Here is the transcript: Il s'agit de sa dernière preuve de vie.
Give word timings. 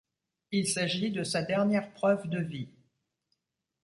Il 0.51 0.67
s'agit 0.67 1.11
de 1.11 1.23
sa 1.23 1.43
dernière 1.43 1.93
preuve 1.93 2.27
de 2.27 2.39
vie. 2.39 2.69